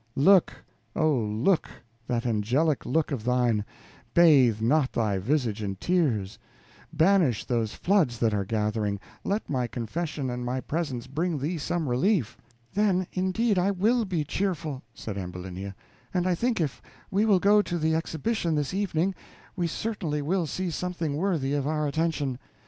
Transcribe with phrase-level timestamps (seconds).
[0.15, 0.63] "Look,
[0.95, 1.15] O!
[1.15, 1.69] look:
[2.07, 3.63] that angelic look of thine
[4.15, 6.39] bathe not thy visage in tears;
[6.91, 11.87] banish those floods that are gathering; let my confession and my presence bring thee some
[11.87, 12.35] relief."
[12.73, 15.75] "Then, indeed, I will be cheerful," said Ambulinia,
[16.15, 16.81] "and I think if
[17.11, 19.13] we will go to the exhibition this evening,
[19.55, 22.39] we certainly will see something worthy of our attention.